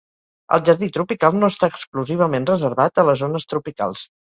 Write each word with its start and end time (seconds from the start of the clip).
El 0.55 0.63
jardí 0.69 0.89
tropical 0.95 1.37
no 1.43 1.51
està 1.55 1.71
exclusivament 1.75 2.51
reservat 2.55 3.05
a 3.07 3.09
les 3.13 3.25
zones 3.27 3.51
tropicals. 3.53 4.09